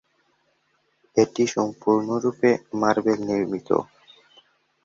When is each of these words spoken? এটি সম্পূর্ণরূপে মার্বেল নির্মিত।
এটি 1.17 1.43
সম্পূর্ণরূপে 1.55 2.49
মার্বেল 2.73 3.19
নির্মিত। 3.29 3.69